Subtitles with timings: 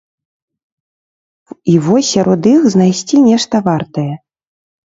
[1.73, 4.11] І вось сярод іх знайсці нешта вартае.